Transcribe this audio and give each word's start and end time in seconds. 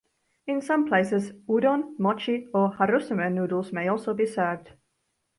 In 0.47 0.63
some 0.63 0.87
places, 0.87 1.31
"udon", 1.47 1.93
"mochi" 1.99 2.47
or 2.55 2.71
"harusame" 2.73 3.31
noodles 3.31 3.71
may 3.71 3.87
also 3.87 4.15
be 4.15 4.25
served. 4.25 4.71